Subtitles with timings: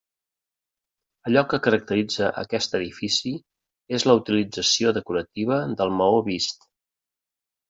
[1.31, 3.33] Allò que caracteritza aquest edifici
[3.99, 6.67] és la utilització decorativa del maó vist.